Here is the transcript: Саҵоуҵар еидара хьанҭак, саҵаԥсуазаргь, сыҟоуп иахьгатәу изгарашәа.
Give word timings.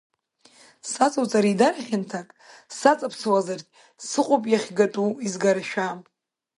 Саҵоуҵар 0.89 1.45
еидара 1.49 1.83
хьанҭак, 1.87 2.27
саҵаԥсуазаргь, 2.77 3.67
сыҟоуп 4.07 4.43
иахьгатәу 4.47 5.09
изгарашәа. 5.25 5.87